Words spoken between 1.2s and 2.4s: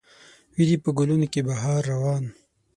کې بهار روان